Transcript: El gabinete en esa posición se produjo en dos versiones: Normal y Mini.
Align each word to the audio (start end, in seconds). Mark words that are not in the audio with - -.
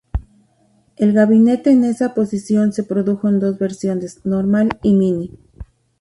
El 0.95 1.13
gabinete 1.13 1.69
en 1.69 1.83
esa 1.83 2.15
posición 2.15 2.73
se 2.73 2.81
produjo 2.83 3.29
en 3.29 3.39
dos 3.39 3.59
versiones: 3.59 4.25
Normal 4.25 4.69
y 4.81 4.93
Mini. 4.95 5.37